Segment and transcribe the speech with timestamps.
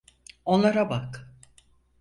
[0.45, 1.27] Onlara bak.